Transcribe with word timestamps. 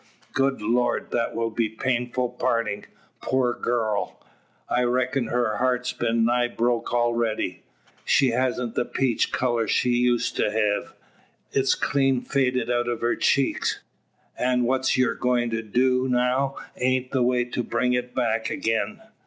"Good 0.33 0.63
Lord! 0.63 1.11
that 1.11 1.35
will 1.35 1.51
be 1.51 1.67
a 1.67 1.79
painful 1.79 2.29
partin'! 2.29 2.85
Poor 3.21 3.53
gurl! 3.53 4.17
I 4.67 4.81
reckin 4.83 5.27
her 5.27 5.57
heart's 5.57 5.93
been 5.93 6.25
nigh 6.25 6.47
broke 6.47 6.89
arready. 6.91 7.59
She 8.03 8.31
hasn't 8.31 8.73
the 8.73 8.83
peach 8.83 9.31
colour 9.31 9.67
she 9.67 9.91
used 9.91 10.35
to 10.37 10.49
hev. 10.49 10.95
It's 11.51 11.75
clean 11.75 12.21
faded 12.23 12.67
out 12.71 12.87
o' 12.89 12.97
her 12.97 13.15
cheeks, 13.15 13.81
an' 14.39 14.63
what 14.63 14.97
your 14.97 15.13
goin' 15.13 15.51
to 15.51 15.61
do 15.61 16.09
now 16.09 16.55
aint 16.77 17.11
the 17.11 17.21
way 17.21 17.45
to 17.45 17.61
bring 17.61 17.93
it 17.93 18.15
back 18.15 18.49
agin." 18.49 19.01